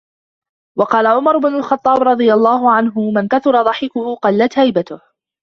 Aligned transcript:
وَقَالَ 0.77 1.07
عُمَرُ 1.07 1.37
بْنُ 1.37 1.55
الْخَطَّابِ 1.55 2.01
رَضِيَ 2.01 2.33
اللَّهُ 2.33 2.71
عَنْهُ 2.71 3.11
مَنْ 3.11 3.27
كَثُرَ 3.27 3.63
ضَحِكُهُ 3.63 4.15
قَلَّتْ 4.15 4.59
هَيْبَتُهُ 4.59 5.01